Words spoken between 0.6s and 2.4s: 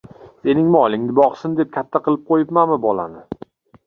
molingni boqsin, deb katta qilib